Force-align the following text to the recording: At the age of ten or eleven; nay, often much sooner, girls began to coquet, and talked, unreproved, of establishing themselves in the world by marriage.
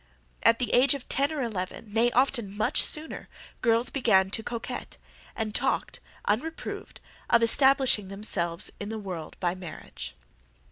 At 0.41 0.57
the 0.57 0.73
age 0.73 0.95
of 0.95 1.07
ten 1.07 1.31
or 1.31 1.43
eleven; 1.43 1.93
nay, 1.93 2.09
often 2.13 2.57
much 2.57 2.81
sooner, 2.81 3.29
girls 3.61 3.91
began 3.91 4.31
to 4.31 4.41
coquet, 4.41 4.97
and 5.35 5.53
talked, 5.53 5.99
unreproved, 6.25 6.99
of 7.29 7.43
establishing 7.43 8.07
themselves 8.07 8.71
in 8.79 8.89
the 8.89 8.97
world 8.97 9.39
by 9.39 9.53
marriage. 9.53 10.15